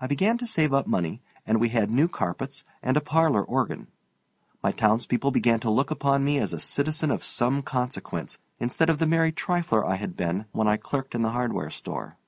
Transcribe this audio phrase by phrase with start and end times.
[0.00, 3.88] I began to save up money, and we had new carpets, and a parlor organ.
[4.62, 8.98] My townspeople began to look upon me as a citizen of some consequence instead of
[8.98, 12.18] the merry trifler I had been when I clerked in the hardware store.